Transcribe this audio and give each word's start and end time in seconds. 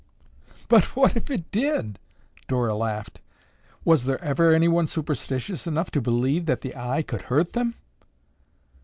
"But 0.67 0.95
what 0.95 1.15
if 1.15 1.29
it 1.29 1.51
did," 1.51 1.99
Dora 2.47 2.73
laughed. 2.73 3.21
"Was 3.85 4.05
there 4.05 4.19
ever 4.23 4.51
anyone 4.51 4.87
superstitious 4.87 5.67
enough 5.67 5.91
to 5.91 6.01
believe 6.01 6.47
that 6.47 6.61
the 6.61 6.75
eye 6.75 7.03
could 7.03 7.21
hurt 7.29 7.53
them?" 7.53 7.75